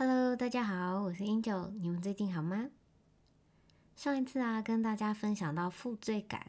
[0.00, 2.70] Hello，大家好，我是 Angel，你们最近好吗？
[3.96, 6.46] 上一次啊，跟大家分享到负罪感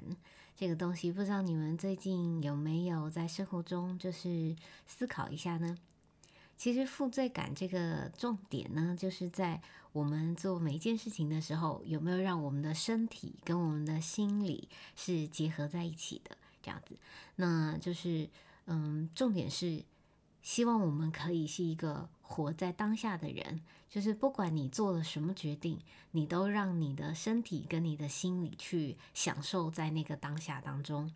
[0.56, 5.76] 这个东西，不知道你们最近有没有在生活中就是思考一下呢？
[6.58, 9.60] 其实负罪感这个重点呢，就是在
[9.94, 16.96] 我们做每一件事情的时候，有没有让我们的身体跟我们的心理是结合在一起的，这样子。
[17.38, 18.30] 那就是，
[18.68, 19.84] 嗯，重点是
[20.44, 23.60] 希望我们可以是一个活在当下的人，
[23.90, 25.80] 就是不管你做了什么决定，
[26.12, 31.12] 你都让你的身体跟你的心理去享受在那个当下当中。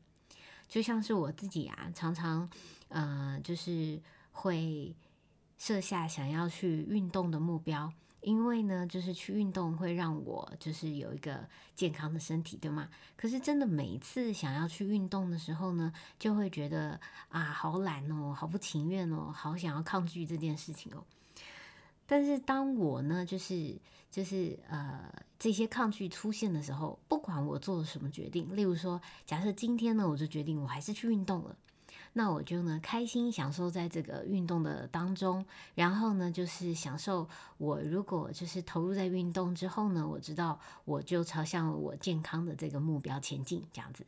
[0.68, 2.50] 就像是我自己啊，常常，
[2.90, 4.94] 呃，就是会。
[5.56, 12.90] 设下想要去运动的目标，因为呢，就是去运动会让我就是有一个健康的身体，对吗？
[13.16, 21.04] 可是真的每一次想要去运动的时候呢，就会觉得啊，好懒哦，好不情愿哦，好想要抗拒这件事情哦。
[22.06, 23.76] 但是当我呢，就是
[24.12, 31.56] 就是呃这些抗拒出现的时候，不管我做了什么决定，例如说，假设今天呢，我就决定我还是去运动了。
[32.14, 44.06] 那我就呢开心享受在这个运动的当中，然后呢就是享受我如果就是投入在运动之后呢，我知道我就朝向我健康的这个目标前进这样子。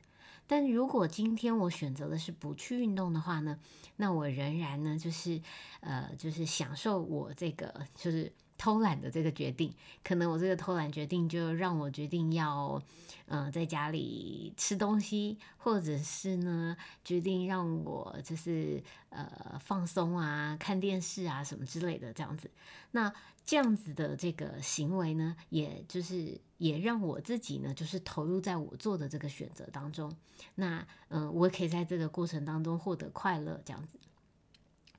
[0.48, 3.60] 但如果今天我选择的是不去运动的话呢，
[3.98, 5.42] 那我仍然呢就是
[5.80, 8.32] 呃就是享受我这个就是。
[8.58, 12.82] 偷懒的这个决定，可能我这个偷懒决定就让我决定要，
[13.26, 22.50] 嗯，在家里吃东西，或者是呢，决定让我就是呃放松啊，看电视啊什么之类的这样子。
[22.92, 23.14] 那
[23.46, 30.12] 这样子的这个行为呢，也就是也让我自己呢，就是投入在我做的这个选择当中。
[30.56, 34.00] 那嗯，我可以在这个过程当中获得快乐，这样子。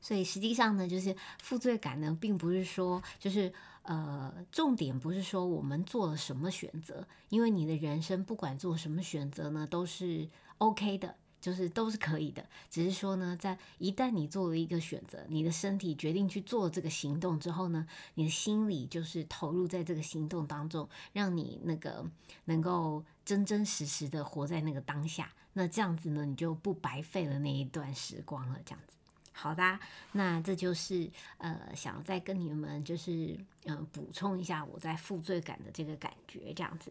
[0.01, 3.53] 所以实际上呢，就是负罪感呢，并不是说就是
[3.83, 12.45] 呃，重点不是说我们做了什么选择，因为你的人生不管做什么选择呢，都是 OK 的，就是都是可以的。
[12.69, 22.05] 只是说呢，在一旦你做了一个选择，你的身体决定去做这个行动之后呢，你的心理就是投入在这个行动当中，让你那个
[22.47, 25.33] 能够真真实实的活在那个当下。
[25.53, 28.95] 那这样子呢，你就不白费了那一段时光了，这样子。
[29.31, 29.79] 好的，
[30.13, 31.09] 那这就是
[31.39, 36.91] 呃，想再跟你们就是嗯补充一下我在负罪感的这个感觉这样子，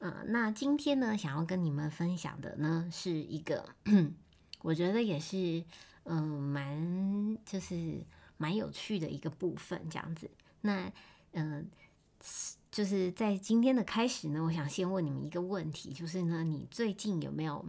[0.00, 3.68] 嗯，那今天呢，想要跟你们分享的呢，是一个
[4.62, 5.64] 我觉得也是
[6.04, 8.04] 嗯蛮就是
[8.36, 10.30] 蛮有趣的一个部分这样子。
[10.60, 10.90] 那
[11.32, 11.68] 嗯，
[12.70, 17.64] 就是在今天的开始呢，我想先问你们一个问题，就是呢，你最近有没有？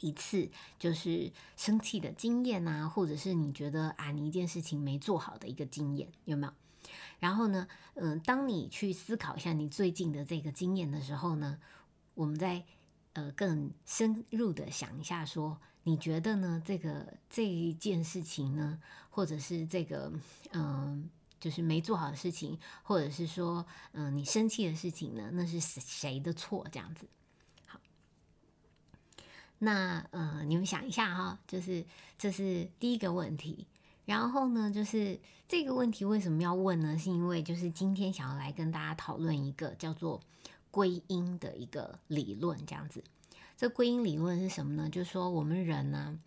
[0.00, 6.52] 一次就是生气的经验啊，或者是你觉得啊，你一件事情没做好的一个经验，有没有？
[7.18, 11.58] 然后呢，嗯，当你去思考一下你最近的这个经验的时候呢，
[12.14, 12.64] 我们再
[13.12, 16.62] 呃更深入的想一下，说你觉得呢？
[16.64, 18.80] 这个这一件事情呢，
[19.10, 20.10] 或者是这个
[20.52, 26.66] 嗯，就是没做好的事情，或者是说嗯，你生气的事情呢，那是谁的错？
[26.72, 27.06] 这样子。
[29.62, 31.84] 那呃，你们想一下哈，就是
[32.16, 33.66] 这是第一个问题。
[34.06, 36.98] 然后呢，就是这个问题为什么要问呢？
[36.98, 40.18] 是因为就是今天想要来跟大家讨论一个叫做
[40.70, 43.04] 归因的一个理论，这样子。
[43.56, 44.88] 这归因理论是什么呢？
[44.88, 46.18] 就是说我们人呢，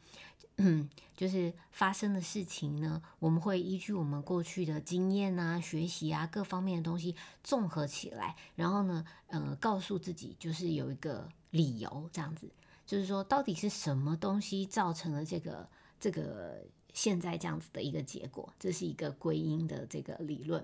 [0.57, 12.47] 嗯，就是发生的事情呢，我们会依据我们过去的经验啊、学习啊各方面的东西综合起来，然后呢，呃，告诉自己就是有一个理由这样子。
[12.93, 15.67] 就是说，到底是什么东西造成了这个
[15.99, 18.53] 这个现在这样子的一个结果？
[18.59, 20.63] 这是一个归因的这个理论。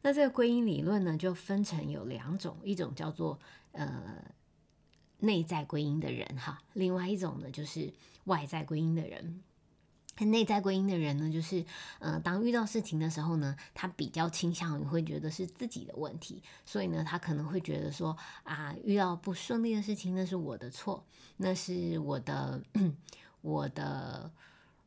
[0.00, 3.40] 那这个归因理论呢，就分成有两种，一种叫做
[3.72, 4.22] 呃
[5.18, 7.92] 内在归因的人哈，另外一种呢就是
[8.26, 9.42] 外在归因的人。
[10.24, 11.62] 内在归因的人呢，就是，
[11.98, 21.04] 呃，当遇到事情的时候呢，他比较倾向于会觉得是自己的问题，所以呢，他可能会觉得说，啊，遇到不顺利的事情，那是我的错，
[21.36, 22.62] 那是我的，
[23.42, 24.30] 我的，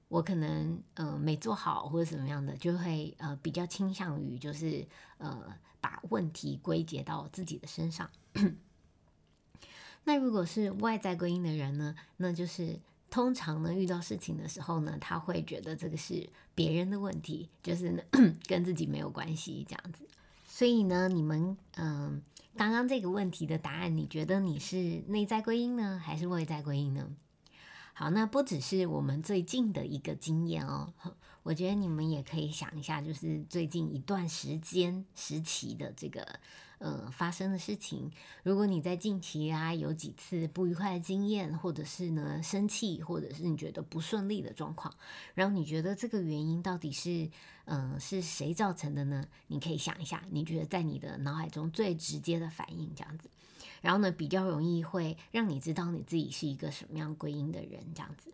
[0.07, 4.87] 我可能，呃，没做好或者怎么样的，就会，呃，比较倾向于就是，
[5.19, 8.09] 呃，把问题归结到自己的身上。
[10.05, 12.79] 那如果是外在归因的人呢，那就是。
[13.09, 18.03] 通常呢，遇到事情的时候呢，他会觉得这个是别人的问题，就是呢
[18.47, 20.07] 跟自己没有关系这样子。
[20.45, 22.21] 所以呢，你们嗯，
[22.55, 27.09] 刚刚这个问题的答案，你觉得你是内在归因呢，还是外在归因呢？
[27.93, 30.93] 好，那不只是我们最近的一个经验哦，
[31.43, 36.39] 我觉得你们也可以想一下，就是最近一段时间时期的这个。
[36.79, 38.09] 呃，发生的事情，
[38.41, 44.93] 如果你在近期啊有几次不愉快的经验，或者是呢生气，或者是你觉得不顺利的状况，
[45.33, 47.29] 然后你觉得这个原因到底是
[47.65, 49.27] 嗯是谁造成的呢？
[49.47, 53.29] 你可以想一下，你觉得在你的脑海中最直接的反应这样子，
[53.81, 58.31] 然后呢比较容易会让你知道你自己是一个什么样归因的人这样子。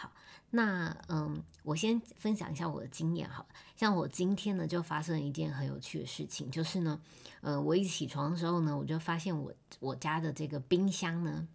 [0.00, 0.10] 好
[0.52, 3.44] 那嗯，我先分享一下我的经验哈。
[3.76, 6.98] 像我今天呢，就发生了一件很有趣的事情，就是呢，
[7.42, 11.46] 呃，我一起床的时候呢，我就发现我我家的这个冰箱呢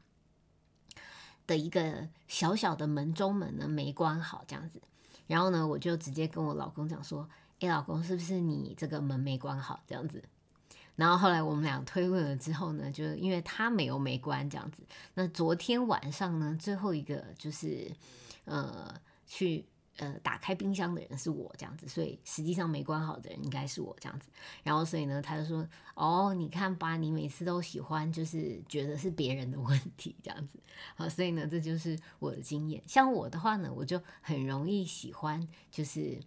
[1.45, 4.79] 的一个小小的门中门呢没关好，这样子。
[5.27, 7.27] 然后呢，我就直接跟我老公讲说
[7.59, 10.23] ：“哎，老公，是不是你这个门没关好？”这样子。
[10.95, 14.83] 然后后来我们俩推论了之后呢，就因为他没有没关这样子。
[15.15, 17.91] 那昨天晚上呢，最后一个就是。
[18.45, 18.93] 呃，
[19.27, 19.65] 去
[19.97, 24.29] 呃打开冰箱的人是我这样子，所以实际上没关好的人应该是我这样子。
[24.63, 30.59] 然后所以呢，他就说：“哦，你看吧，你每次都喜欢就是觉得是别人的问题这样子。”
[30.95, 32.81] 好，所以呢，这就是我的经验。
[32.87, 36.19] 像我的话呢，我就很容易喜欢就是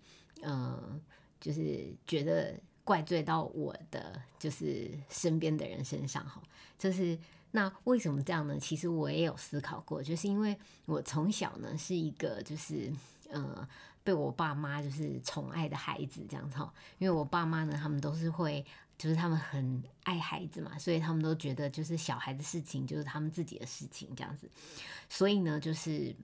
[0.43, 1.01] 呃，
[1.41, 6.43] 就是觉得怪罪到我的就是身边的人身上哈，
[6.79, 7.19] 就是。
[7.51, 8.59] 那为什么这样呢？
[8.59, 10.57] 其实我也有思考过，就是因为
[10.87, 12.93] 我从小呢是一个就是
[13.31, 13.67] 呃
[14.05, 16.73] 被我爸妈就是宠爱的孩子这样子哈。
[16.99, 18.65] 因为我爸妈呢，他们都是会
[18.99, 24.51] 就是他们很爱孩子嘛，所以他们都觉得就是小孩的事情就是他们自己的事情这样子。
[25.09, 26.15] 所以呢，就是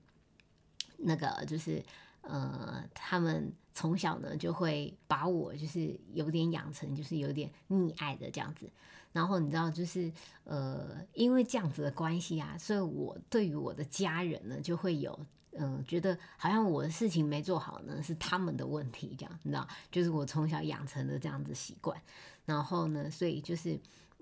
[0.98, 1.82] 那个就是
[2.20, 8.70] 呃他们从小呢就会把我就是有点养成就是有点溺爱的这样子。
[9.12, 10.10] 然后你知道，就是
[10.44, 15.18] 呃，因为这样子的关系啊，所以我对于我的家人呢，就会有
[15.52, 22.00] 嗯，觉得好像我的事情没做好呢，是他们的问题，这样你知道，就是我从小养成的这样子习惯。
[22.44, 23.78] 然后呢，所以就是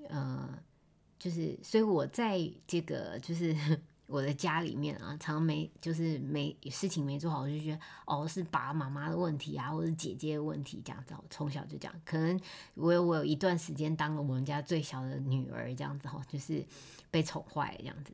[0.09, 0.49] 呃，
[1.19, 3.55] 就是所以我在这个就是。
[4.13, 11.15] 我的家里面啊，常没就是没事情没做好，我就觉得哦是爸爸妈妈的问题啊，或者是姐姐的问题这样子。
[11.17, 12.39] 我从小就这样，可能
[12.75, 16.63] 我有我有一段时间当了我们家最小的女儿这样子哈，就是
[17.11, 18.13] 被宠坏这样子。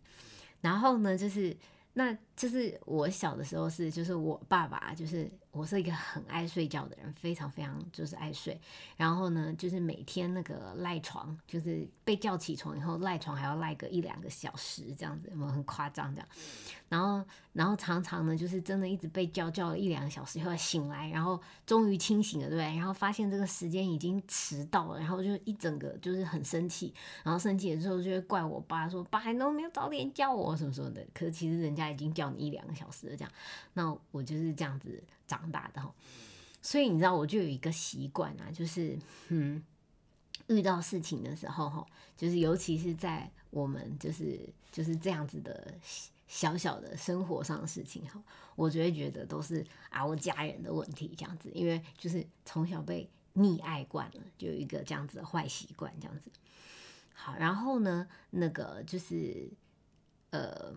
[0.60, 1.56] 然后呢，就是。
[1.94, 5.28] 那就是我小的时候是，就是我爸爸，就是
[5.58, 8.58] 我是一个很爱睡觉的人，非常非常就是爱睡。
[8.96, 16.28] 然后呢，就是每天那个赖床，就是被叫起床以后赖床还要赖个一两个小时这样子，有没有很夸张这样？
[16.88, 22.76] 然后，然后常常呢，就是真的一直被叫叫了一两个小时以后醒来，然后终于清醒了，对不对？
[22.76, 33.30] 然后发现这个时间已经迟到了，然后就一整个就是很生气，然后生气的时候就会怪我爸说：“爸，你都没有早点叫我什么什么的。”可是其实人家已经叫你一两个小时了，这样。
[33.74, 35.92] 那我就是这样子长大的哈。
[36.62, 38.98] 所以你知道，我就有一个习惯啊，就是
[39.28, 39.62] 嗯，
[40.46, 41.86] 遇到事情的时候哈，
[42.16, 44.40] 就是尤其是在我们就是
[44.72, 45.74] 就是这样子的。
[46.28, 48.22] 小小的生活上的事情哈，
[48.54, 56.30] 我只会觉得都是啊我家人的问题这样子，因为就是从小被溺爱惯了，就有一个这样子的坏习惯这样子。
[57.14, 59.48] 好，然后呢，那个就是
[60.30, 60.72] 呃，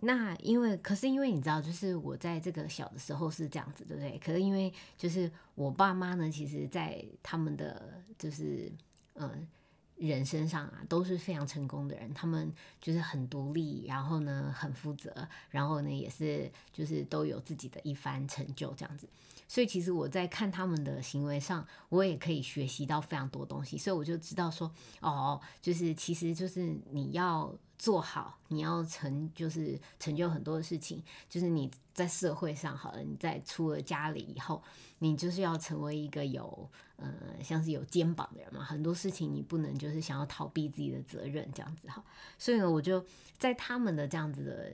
[0.00, 4.18] 那因为可是因为你知道，就是我在这个小的时候是这样子，对不对？
[4.18, 8.72] 可是因为就是我爸妈呢，其实在他们的就是
[9.14, 9.46] 嗯。
[9.96, 19.08] 人身上啊都是非常成功的人，他们就是很独立，然后呢很负责，然后呢也是就是都有自己的一番成就这样子。
[19.46, 24.70] 所以其实我在看他们的行为上，我也可以学习到非常多东西，所以我就知道说，
[25.00, 27.54] 哦，就是其实就是你要。
[27.76, 34.62] 做好，你要成就是成就很多的事情，就是你在社会上好了，你在出了家里以后，
[35.00, 42.02] 你就是要成为一个有呃像是有肩膀的人嘛，很多事情你不能就是想要逃避自己的责任这样子哈，
[42.38, 43.04] 所以呢，我就
[43.38, 44.72] 在他们的这样子的。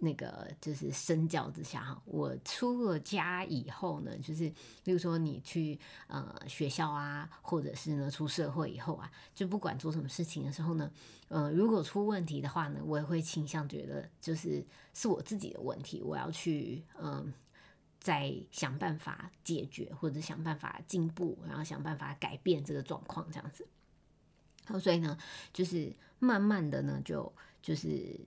[0.00, 4.44] 那个就是身教之下哈，我出了家以后呢，就是
[4.84, 5.76] 例如说你去
[6.06, 10.88] 呃学校啊，或者是呢出社会以后啊，就不管做什么事情的时候呢，
[11.26, 14.64] 呃如果出问题的话呢，我也会倾向觉得就是
[14.94, 17.32] 是我自己的问题，我要去嗯
[17.98, 23.66] 再想办法解决，或者想办法进步，然后想办法改变这个状况这样子。
[24.64, 25.18] 好，所以呢，
[25.52, 28.20] 就是慢慢的呢，就就是。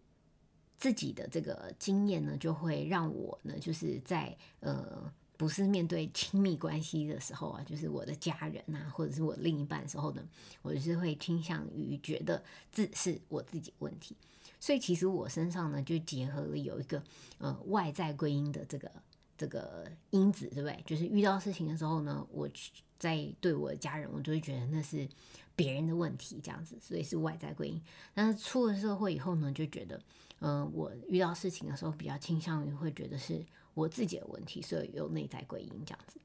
[0.81, 10.27] 自己的这个经验呢，就会让我呢，就是在呃，不是面对亲密关系的时候啊，就是我的家人啊，或者是我另一半的时候呢，
[10.63, 14.17] 我就是会倾向于觉得自是我自己问题。
[14.59, 17.03] 所以其实我身上呢，就结合了有一个
[17.37, 18.91] 呃外在归因的这个
[19.37, 20.83] 这个因子，对不对？
[20.83, 22.49] 就是遇到事情的时候呢，我
[22.97, 25.07] 在对我的家人，我就会觉得那是
[25.55, 27.81] 别人的问题，这样子，所以是外在归因。
[28.15, 29.99] 但是出了社会以后呢，就觉得，
[30.41, 33.43] 嗯，我遇到事情的时候比较倾向于会觉得是
[33.73, 36.19] 我自己的问题，所以有内在归因这样子。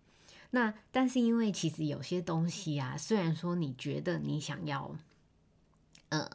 [0.50, 4.96] 那但是因为其实有些东西啊，虽然说你觉得你想要，
[6.08, 6.28] 嗯。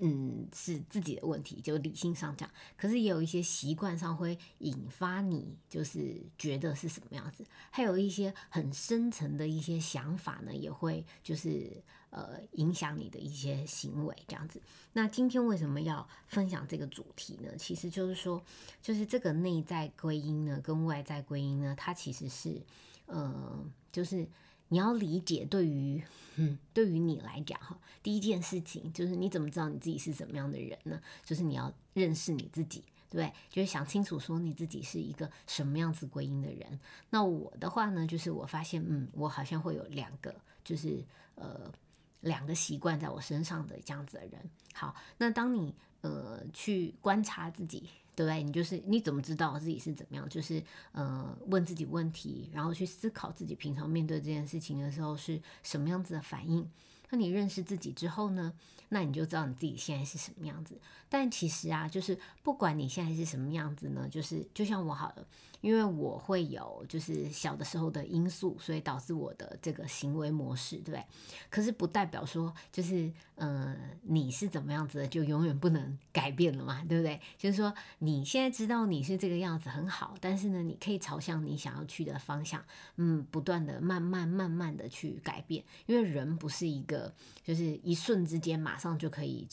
[0.00, 2.48] 嗯，是自己的问题，就理性上讲。
[2.76, 7.44] 可是也有一些习惯上会引发你，就是觉得是什么样子。
[7.70, 14.60] 还有一些很深层的一些想法呢，也会就是呃影响你的一些行为这样子。
[14.92, 17.50] 那今天为什么要分享这个主题呢？
[17.56, 18.42] 其实就是说，
[18.80, 22.62] 就是这个内在归因呢，跟外在归因呢，它其实是
[23.06, 24.28] 呃，就是。
[24.68, 26.02] 你要理解，对于
[26.36, 31.00] 嗯，对于你来讲哈，第一件事情就是你怎么知道你自己是什么样的人呢？
[31.24, 33.32] 就是你要认识你自己，对不对？
[33.48, 36.78] 就是想清楚说你自己是一个什么样子归因的人。
[37.10, 41.72] 那我的话呢，就是我发现，嗯，我好像会有两个，就是呃，
[42.20, 44.50] 两个习惯在我身上的这样子的人。
[44.74, 47.88] 好，那当你呃去观察自己。
[48.18, 48.42] 对不对？
[48.42, 50.28] 你就是你怎么知道自己是怎么样？
[50.28, 50.60] 就是
[50.90, 56.68] 呃，问自己问题，然后去思考自己平常面对这件事情的时候是什么样子的反应。
[57.10, 58.52] 那你认识自己之后呢？
[58.88, 60.76] 那你就知道你自己现在是什么样子。
[61.08, 65.24] 但其实啊，就是不管你现在是什么样子呢，就是就像我好了。
[65.60, 71.04] 因为我会有就是小的时候的因素，所以导致我的这个行为模式，对不对？
[71.50, 77.20] 可是不代表说就是嗯你是怎么样子的就永远不能改变了嘛，对不对？
[77.36, 82.64] 就是说你现在知道你是这个样子很好，但是呢，你可以朝向你想要去的方向，
[82.96, 85.64] 嗯，不断的慢慢慢慢的去改变。
[85.86, 87.12] 因为人不是一个
[87.42, 89.46] 就是一瞬之间马上就可以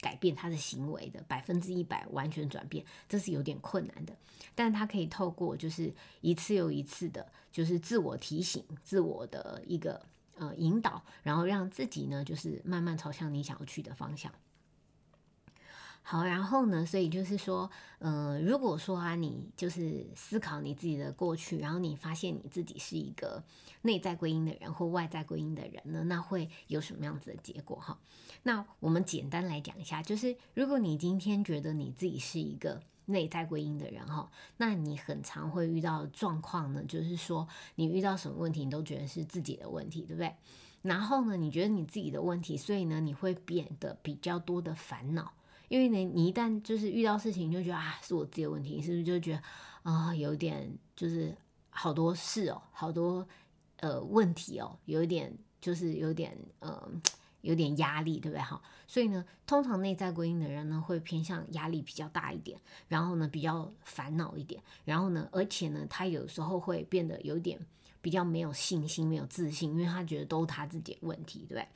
[0.00, 4.16] 改变他的行为的百分之一百完全转变，这是有点困难的。
[4.54, 10.00] 但他可以透过就是一次又一次的，就是自我提醒、自我的一个
[10.36, 14.32] 呃引导，然后让自己呢，就是慢慢朝向你想要去的方向。
[16.02, 23.44] 好，然后呢，所以就是说，呃，如果说啊，你就是思考你自己的过去，然后你发现你自己是一个
[23.82, 27.76] 内在归因的人或外在归因的人呢，那会有什么样子的结果？
[27.76, 27.96] 哈，
[28.42, 40.34] 那我们简单来讲一下，就是如果你今天觉得你自己是一个内在归因的人，哈，那你很常会遇到状况呢，就是说你遇到什么问题，你都觉得是自己的问题，对不对？
[40.82, 45.34] 然后呢，你觉得你自己的问题，所以呢，你会变得比较多的烦恼。
[45.70, 49.42] 因为呢，你一旦就是遇到事情，就觉得啊，是我自己的问题，是不是就觉得
[49.84, 51.32] 啊，有点就是
[51.70, 53.24] 好多事哦，好多
[53.76, 56.90] 呃问题哦，有一点就是有点呃
[57.42, 58.42] 有点压力，对不对？
[58.42, 67.56] 哈，所以呢，通常内在归因的人呢，会偏向压力比较大一点，然后呢，比较烦恼一点，然后呢，而且呢，他有时候会变得有点
[68.02, 71.68] 比较没有信心、没有自信，因为他觉得都是他自己的问题，对不对？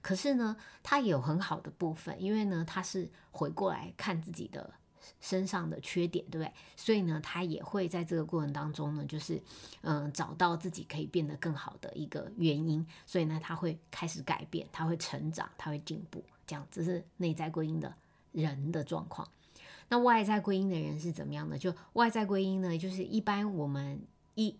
[0.00, 4.72] 可是呢，他也有很好的部分，因为呢，他是回过来看自己的
[5.20, 6.52] 身上的缺点，对不对？
[6.76, 9.42] 所以呢，他也会在这个过程当中呢，就是
[9.82, 12.86] 嗯，找到自己可以变得更好的一个原因。
[13.06, 17.94] 所以呢，他会开始改变，他会成长，他会进步，这样这是内在归因的
[18.32, 19.28] 人的状况。
[19.88, 21.58] 那外在归因的人是怎么样的？
[21.58, 24.00] 就外在归因呢，就是一般我们
[24.34, 24.56] 一。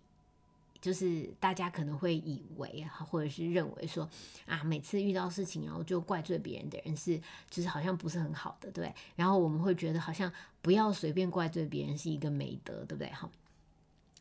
[0.81, 4.09] 就是大家可能会以为，或者是认为说
[4.45, 7.19] 啊，每次遇到事情然后就怪罪别人的人是，
[7.49, 10.31] 就是好像不是很好的，对然后我们会觉得好像
[10.61, 13.09] 不要随便怪罪别人是一个美德，对不对？
[13.09, 13.29] 哈，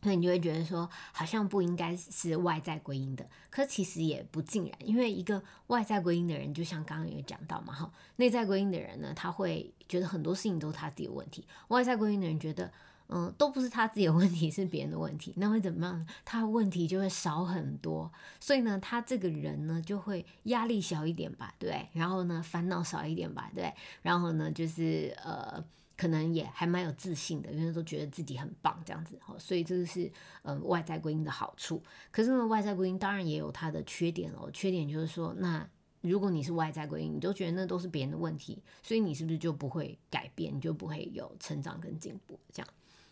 [0.02, 3.24] 那你就会觉得说，好像不应该是外在归因的。
[3.50, 12.72] 可其实也不尽然，因为一个外在归因的人，就像刚刚有讲到嘛，哈，内在归因的人呢，他会觉得很多事情都是他自己的问题；外在归因的人觉得。
[13.10, 16.06] 嗯，都不是他自己的问题，是别人的问题，那会怎么样？
[16.26, 23.72] 他问题就会少很多，所以呢，他这个人呢就会压力小一点吧，对然后呢，烦恼少一点吧，对
[24.02, 25.64] 然后呢，就是呃，
[25.96, 30.12] 可能也还蛮有自信的，因为都觉得自己很棒这样子，哦，所以这个是
[30.42, 31.82] 嗯外在归因的好处。
[32.10, 35.66] 可是呢，外在归因当然也有它的缺点哦，缺点就是说，那
[36.02, 42.68] 如果你是外在归因，你都觉得那都是别人的问题，所以你是不是就不会改变，你就不会有成长跟进步这样？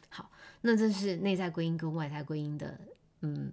[0.09, 2.79] 好，那这是内在归因跟外在归因的，
[3.21, 3.53] 嗯，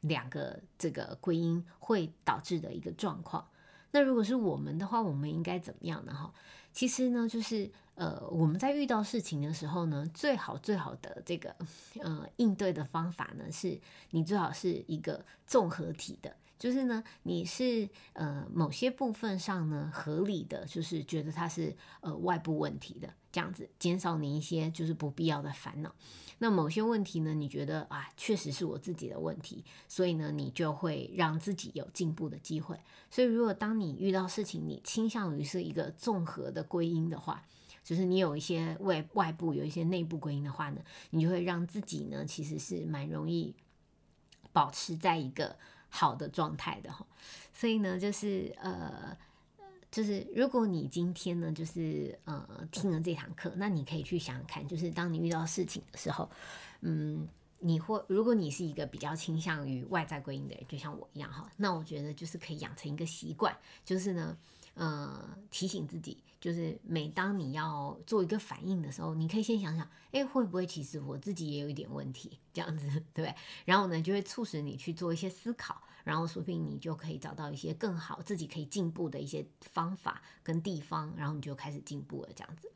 [0.00, 3.46] 两个这个归因会导致的一个状况。
[3.92, 6.14] 那如果是我们的话，我们应该怎么样呢？
[6.14, 6.32] 哈，
[6.72, 11.54] 其实呢，就是呃，我们在遇到事情的时候呢，最好最好的这个
[12.00, 13.78] 呃应对的方法呢，是
[14.10, 16.34] 你最好是一个综合体的。
[16.58, 25.92] 就是呢，你是呃某些部分上呢合理的，就是觉得它是呃外部问题的这样子，减少你一些就是不必要的烦恼。
[26.38, 32.78] 那某些问题呢，你觉得啊确实是我自己的问题，所以呢你就会让自己有进步的机会。
[33.10, 37.44] 所以如果当你遇到事情，你倾向于是一个综合的归因的话，
[37.82, 43.54] 就是你有一些外外部有一些内部归因的话呢，你就会让自己呢其实是蛮容易
[44.52, 45.56] 保持在一个。
[45.94, 47.06] 好的状态的哈，
[47.52, 49.14] 所以呢，就是呃，
[49.92, 56.28] 就是如果你今天呢，就是呃听了这堂课，那你可以去想想看，就是当你遇到事情的时候，
[56.80, 57.28] 嗯，
[57.60, 64.36] 你会如果你是一个比较倾向于外在归因的人，就像我一样哈，那我觉得就是可以养成一个习惯，就是呢。
[64.74, 73.34] 呃，提醒自己，就是每当你要做一个反应的时候，你可以先想想，哎，会不会其实我自己也有一点问题，这样子，对
[73.66, 82.70] 然后呢，就会促使你去做一些思考，然后说不定你就可以找到一些更好自己可以进步的一些方法跟地方，然后你就开始进步了，这样子。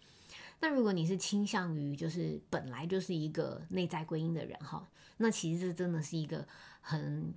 [0.60, 6.46] 那如果你是倾向于就是本来就是一个内在归因的人哈，那其实这真的是一个
[6.80, 7.34] 很，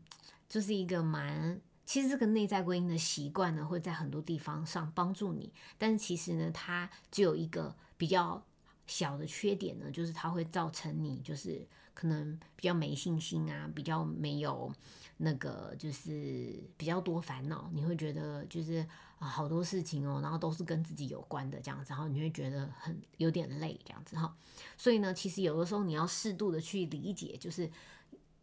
[0.47, 1.59] 就是一个蛮。
[1.85, 8.45] 其实这个内在归因的习惯呢，会在很多地方上帮助你，但是其实呢，它只有一个比较
[8.85, 11.67] 小的缺点呢，就是它会造成你就是
[11.99, 14.71] 可能比较没信心啊，比较没有
[15.17, 18.87] 那个就是比较多烦恼，你会觉得就是
[19.17, 24.33] 啊好多事情哦，然后都是跟自己有关的这样子，然后你会觉得很有点累这样子哈。
[24.77, 27.69] 所以呢，其实有的时候你要适度的去理解，就是。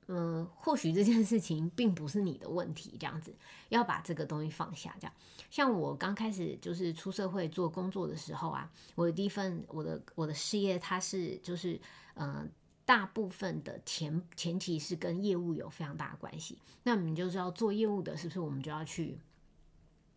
[0.08, 3.34] 嗯，或许这件事情并不是你的问题，这样子
[3.70, 4.94] 要把这个东西放下。
[5.00, 5.12] 这样，
[5.50, 11.80] 像我刚开始就是出社会做工作的时候啊，我的第一份我的我的事业，它是就是
[12.14, 12.48] 嗯，
[12.86, 16.58] 大部分的前前期是跟业务有非常大的关系。
[16.84, 19.18] 那我们就知道做业务的，是不是我们就要去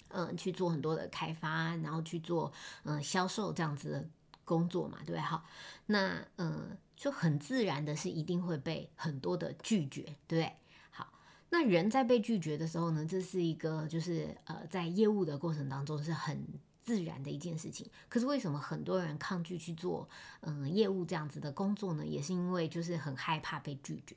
[0.08, 4.08] 嗯去做很多的开发，然后去做嗯销售这样子的
[4.46, 5.20] 工作嘛，对不对？
[5.20, 5.44] 好，
[5.88, 6.78] 那嗯。
[7.00, 10.52] 就很自然的是一定会被很多的拒绝，对不对？
[10.92, 11.14] 好，
[11.50, 16.46] 那人在被拒绝的时候呢，这是一个就是呃在业务的过程当中是很
[16.90, 17.88] 自然的一件事情。
[18.08, 20.10] 可是为什么很多人抗拒去做
[20.42, 22.04] 嗯业务这样子的工作呢？
[22.04, 24.16] 也是因为就是很害怕被拒绝，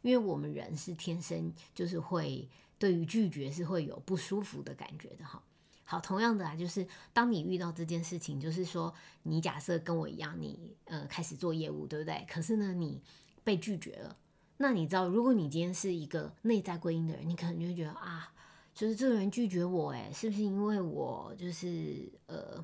[0.00, 5.42] 因为我们人是天生就是会对于拒绝是会有不舒服的感觉的哈。
[5.84, 12.24] 好，同样的啊，就是当你遇到这件事情，就是说，你假设跟我一样，你呃开始做业务，对不对？
[12.26, 13.02] 可是呢，你
[13.44, 14.16] 被拒绝了。
[14.56, 18.32] 那你知道，如果你今天是一个内在归因的人，你可能就会觉得啊，
[18.74, 22.62] 就是这个人拒绝我，诶，是不是因为我就是呃。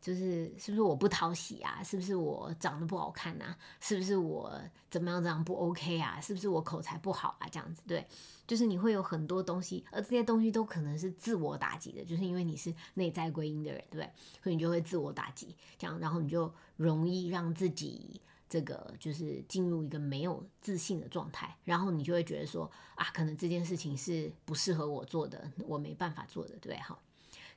[0.00, 1.82] 就是是不是我不讨喜啊？
[1.82, 3.56] 是不是我长得不好看啊？
[3.80, 4.52] 是不是我
[4.90, 6.20] 怎么样怎样不 OK 啊？
[6.20, 7.48] 是不是我口才不好啊？
[7.50, 8.06] 这样子对，
[8.46, 14.12] 就是你会有很多东西，而这些东西都可能是自我打击的，就是因为你是内在归因的人，对不对？
[14.42, 18.20] 所以你就会自我打击，这样，然后你就容易让自己
[18.54, 26.96] 这个就是进入一个没有自信的状态，然后你就会觉得说啊，可能这件事情是不适合我做的，我没办法做的，对，哈。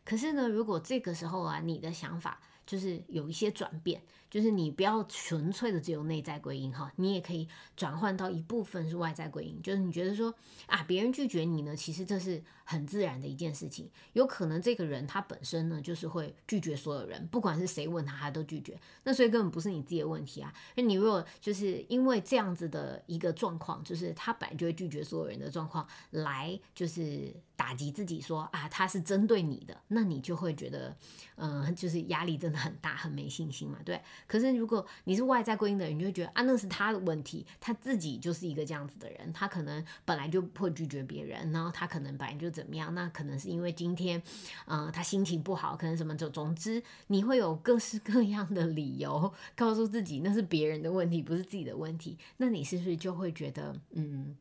[0.04, 3.99] 可是呢，如果这个时候啊，你的想法就是有一些转变。
[4.30, 9.62] 就是你不要纯粹的只有内在归因哈，你也可以转换到一部分是外在归因。
[9.62, 13.89] 就是你觉得说啊，别人拒绝你呢，其实这是很自然的一件事情。
[14.12, 18.77] 有可能这个人他本身呢，就是会拒绝所有人，不管是谁问他，他都拒绝。
[19.06, 20.53] 那所以根本不是你自己的问题啊。
[20.75, 30.93] 那你如果就是因为这样子的一个状况，就是他本来就会拒绝所有人的状况，来就是打击自己说啊，他是针对你的，那你就会觉得
[31.38, 34.02] 嗯，就是压力真的很大，很没信心嘛，对。
[34.26, 44.22] 可是，如果你是外在归因的人，你就会觉得啊，那是他的问题，他自己就是一个这样子的人，他可能本来就会拒绝别人，然后他可能本来就怎么样，那可能是因为今天，
[44.65, 54.36] 嗯，他心情不好，可能什么总总之，你会有各式各样的理由告诉自己那是别人的问题，不是自己的问题，那你是不是就会觉得嗯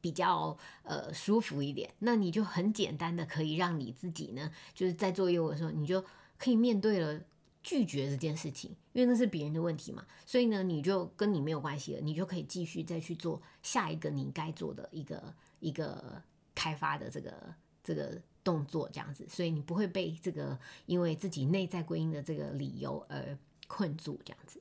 [0.00, 1.90] 比较呃舒服一点？
[2.00, 6.04] 那你就很简单的可以让你自己呢，就是在做业务的时候，你就
[6.44, 7.20] 可以面对了。
[7.66, 16.22] 拒绝这件事情，因为那是别人的问题嘛，所以呢，你就跟你没有关系了，你就可以继续再去做下一个你该做的一个一个
[16.54, 17.32] 开发的这个
[17.82, 23.34] 这个动作，这样子，所以你不会被这个因为自己内在归因的这个理由而
[23.66, 24.60] 困住，这样子。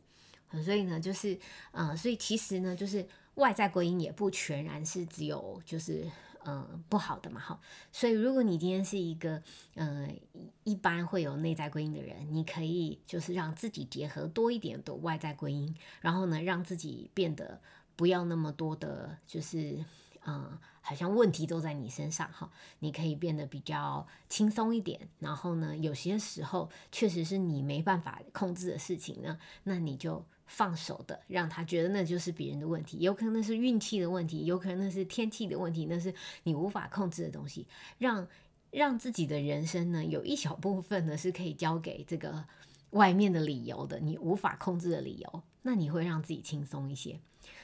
[0.64, 1.38] 所以呢，就是
[1.72, 6.10] 呃，所以其实呢，就是外在归因也不全然是只有就是
[6.46, 7.60] 嗯不好的嘛，哈。
[7.92, 9.42] 所以如果你今天是一个
[9.76, 10.08] 呃
[10.64, 17.60] 一般会有内在归因的人，你可以就是让自己结合多一点的外在归因，然后呢，让自己变得
[17.96, 19.84] 不要那么多的，就是
[20.26, 20.58] 嗯。
[20.86, 25.00] 好像问题都在你身上哈，你可以变得比较轻松一点。
[25.18, 37.66] 然后呢，有些时候确实是你没办法控制的事情呢，那你就放手的，让他觉得那就是别人的问题，有可能那是运气的问题，有可能那是天气的问题，那是你无法控制的东西。
[37.98, 38.28] 让
[38.70, 42.44] 让自己的人生呢，有一小部分呢是可以交给这个
[42.90, 47.22] 外面的理由的，你无法控制的理由，那你会让自己轻松一些。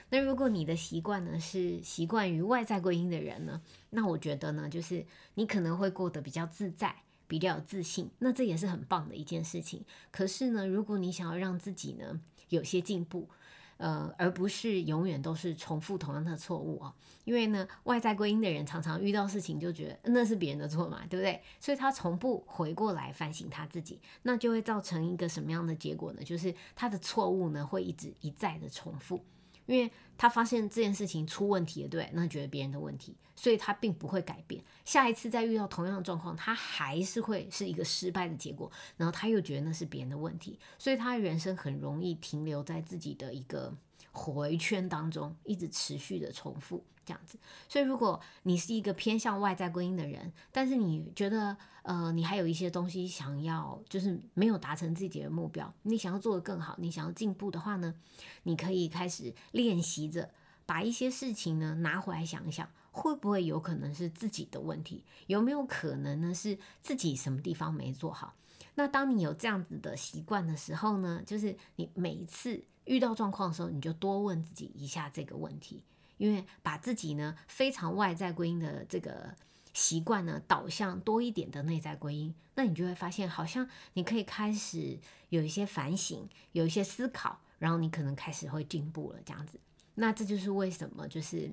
[0.10, 6.96] 那如果你的习惯呢是习惯于外在归因的人呢，那我觉得呢，就是你可能会过得比较自在，
[7.28, 9.86] 比较有自信，那这也是很棒的一件事情。
[10.12, 12.20] 可是呢，如果你想要让自己呢
[12.50, 13.30] 有些进步，
[13.78, 16.94] 呃，而不是永远都是重复同样的错误啊，
[17.24, 21.42] 因为呢，外在归因的人常常遇到事情就觉得那是别人的错嘛，对不对？
[21.60, 26.24] 所以他从不回过来反省他自己，那就会造成一个什么样的结果呢？
[26.24, 29.24] 就是他的错误呢会一直一再的重复。
[29.70, 34.64] 因为他发现这件事情出问题了，对，那觉得别人的问题，所以他并不会改变。
[34.84, 43.72] 下一次再遇到同样的状况，他还是会是一个失败的结果，然后他又觉得那是别人的问题，所以他人生很容易停留在自己的一个
[44.12, 46.84] 回圈当中，一直持续的重复。
[47.06, 57.96] 这样子，所以如果你是一个偏向外在归因的人，但是你觉得呃，你还有一些东西想要，就是没有达成自己的目标，你想要做得更好，你想要进步的话呢，
[58.44, 60.30] 你可以开始练习着
[60.68, 65.04] 把一些事情呢拿回来想一想，会不会有可能是自己的问题？
[65.26, 68.36] 有没有可能呢是自己什么地方没做好？
[68.76, 75.84] 那当你有这样子的习惯的时候呢，就是你每一次遇到状况的时候，你就多问自己一下这个问题。
[76.18, 79.34] 因为把自己呢非常外在归因的这个
[79.72, 89.58] 习惯呢导向多一点的内在归因，那你就会发现好像你可以开始有一些反省，有一些思考，然后你可能开始会进步了这样子。
[89.96, 91.50] 那这就是为什么就是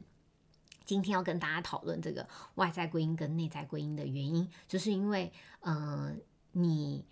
[0.84, 6.20] 今天要跟大家讨论这个外在归因跟内在归因的原因，就是因为嗯
[6.56, 7.04] 你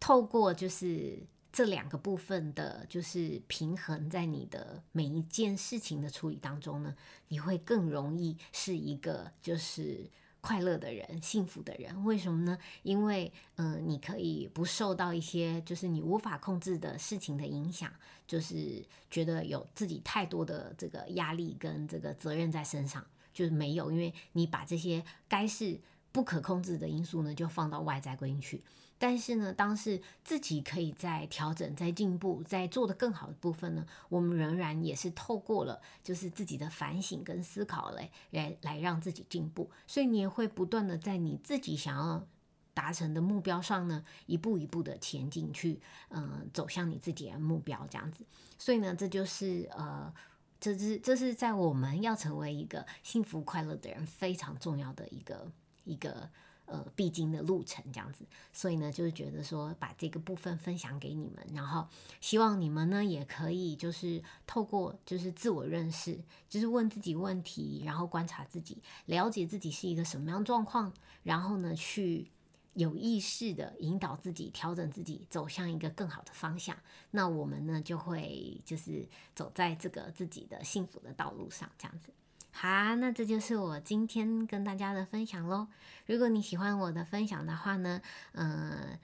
[0.00, 1.26] 透过就是。
[1.56, 6.96] 这两个部分的，就是平衡在你的每一件事情的处理当中呢，
[7.28, 12.04] 你会更容易是一个就是快乐的人、幸福的人。
[12.04, 12.58] 为什么呢？
[12.82, 17.88] 因为嗯，你可以不受到一些就是你无法控制的事情的影响，
[18.26, 25.78] 就是觉得有自己太多的这个压力跟这个责任在身上，就是没有，因为你把这些该是
[26.14, 28.62] 不可控制的因素呢，就放到外在归因去。
[28.96, 39.68] 但是呢，当是自己可以在调整、在进步、在做的更好的部分呢，我们仍然也是透过了就是自己的反省跟思考来来来让自己进步。
[39.88, 42.24] 所以你也会不断的在你自己想要
[42.72, 48.24] 达成的目标上呢，一步一步的前进去，嗯，走向你自己的目标这样子。
[48.56, 50.14] 所以呢，这就是呃，
[50.60, 55.50] 这是这是在我们要成为一个幸福快乐的人非常重要的一个
[55.84, 56.28] 一个。
[56.66, 61.86] 呃，必经的路程这样子，所以呢，就是觉得说把这个部分分享给你们，然后
[62.22, 66.18] 希望你们呢也可以就是透过就是自我认识，
[66.48, 70.90] 就是问自己问题，然后观察自己，了解自己是一个什么样状况，
[71.22, 72.30] 然后呢去
[72.72, 76.74] 有意识的引导自己，调整自己，走向一个更好的方向。
[77.10, 82.10] 那我们呢就会就是走在这个自己的幸福的道路上，这样子。
[82.56, 85.66] 好，那这就是我今天跟大家的分享喽。
[86.06, 88.00] 如果你喜欢我的分享的话呢，
[88.32, 88.96] 嗯，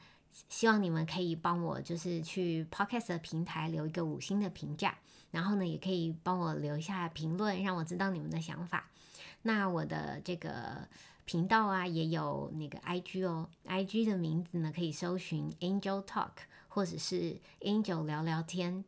[0.48, 4.96] 希望你们可以帮我就是去 Podcast 的平台留一个五星的评价，
[5.32, 8.88] 然后呢，也可以帮我留下评论，让我知道你们的想法。
[9.42, 10.88] 那我的这个
[11.24, 16.30] 频道啊，也有那个 IG 哦，IG 的名字呢可以搜寻 Angel Talk
[16.68, 18.84] 或者是 Angel 聊聊天，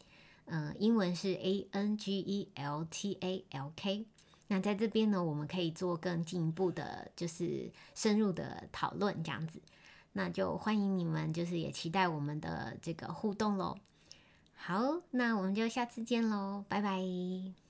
[0.46, 4.06] 嗯，英文是 A N G E L T A L K。
[4.52, 9.58] 那在这边呢，我们可以做更进一步的，就是深入的讨论这样子。
[10.12, 13.78] 那就欢迎你们，就是也期待我们的这个互动喽。
[14.54, 17.61] 好，那我们就下次见喽，拜拜。